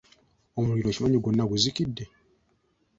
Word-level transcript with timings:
Omuliro 0.59 0.87
okimanyi 0.89 1.15
nti 1.17 1.21
gwonna 1.23 1.43
guzikidde? 1.51 2.03